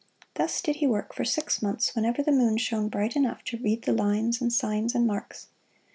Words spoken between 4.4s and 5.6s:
and signs and marks.